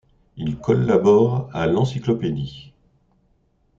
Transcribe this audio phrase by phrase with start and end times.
[0.35, 2.73] Il collabore à l'Encyclopédie.